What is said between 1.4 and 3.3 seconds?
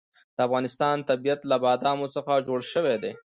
له بادامو څخه جوړ شوی دی.